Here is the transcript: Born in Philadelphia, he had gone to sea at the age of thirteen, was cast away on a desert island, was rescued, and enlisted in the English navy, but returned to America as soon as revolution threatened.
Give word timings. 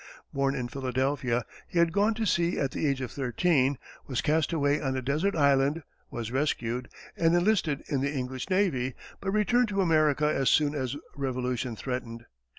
Born 0.33 0.55
in 0.55 0.67
Philadelphia, 0.67 1.45
he 1.67 1.77
had 1.77 1.93
gone 1.93 2.15
to 2.15 2.25
sea 2.25 2.57
at 2.57 2.71
the 2.71 2.87
age 2.87 3.01
of 3.01 3.11
thirteen, 3.11 3.77
was 4.07 4.23
cast 4.23 4.51
away 4.51 4.81
on 4.81 4.97
a 4.97 5.01
desert 5.03 5.35
island, 5.35 5.83
was 6.09 6.31
rescued, 6.31 6.89
and 7.15 7.35
enlisted 7.35 7.83
in 7.87 8.01
the 8.01 8.11
English 8.11 8.49
navy, 8.49 8.95
but 9.19 9.29
returned 9.29 9.67
to 9.67 9.79
America 9.79 10.25
as 10.25 10.49
soon 10.49 10.73
as 10.73 10.95
revolution 11.15 11.75
threatened. 11.75 12.25